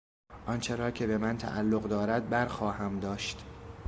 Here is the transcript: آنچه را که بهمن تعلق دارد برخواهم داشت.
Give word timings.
آنچه 0.45 0.75
را 0.75 0.91
که 0.91 1.07
بهمن 1.07 1.37
تعلق 1.37 1.83
دارد 1.87 2.29
برخواهم 2.29 2.99
داشت. 2.99 3.45